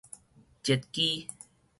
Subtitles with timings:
[0.63, 1.27] 截肢